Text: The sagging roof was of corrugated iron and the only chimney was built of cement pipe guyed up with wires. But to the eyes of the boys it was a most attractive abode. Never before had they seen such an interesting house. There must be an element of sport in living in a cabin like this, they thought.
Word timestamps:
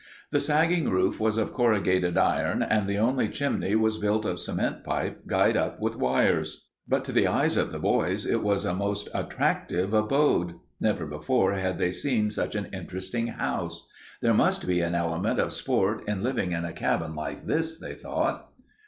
The 0.31 0.41
sagging 0.41 0.89
roof 0.89 1.19
was 1.19 1.37
of 1.37 1.53
corrugated 1.53 2.17
iron 2.17 2.63
and 2.63 2.87
the 2.87 2.97
only 2.97 3.29
chimney 3.29 3.75
was 3.75 3.99
built 3.99 4.25
of 4.25 4.39
cement 4.39 4.83
pipe 4.83 5.27
guyed 5.27 5.55
up 5.55 5.79
with 5.79 5.95
wires. 5.95 6.69
But 6.87 7.05
to 7.05 7.11
the 7.11 7.27
eyes 7.27 7.55
of 7.55 7.71
the 7.71 7.77
boys 7.77 8.25
it 8.25 8.41
was 8.41 8.65
a 8.65 8.73
most 8.73 9.09
attractive 9.13 9.93
abode. 9.93 10.55
Never 10.79 11.05
before 11.05 11.53
had 11.53 11.77
they 11.77 11.91
seen 11.91 12.31
such 12.31 12.55
an 12.55 12.69
interesting 12.73 13.27
house. 13.27 13.87
There 14.23 14.33
must 14.33 14.65
be 14.65 14.81
an 14.81 14.95
element 14.95 15.37
of 15.39 15.53
sport 15.53 16.07
in 16.07 16.23
living 16.23 16.51
in 16.51 16.65
a 16.65 16.73
cabin 16.73 17.13
like 17.13 17.45
this, 17.45 17.77
they 17.79 17.93
thought. 17.93 18.51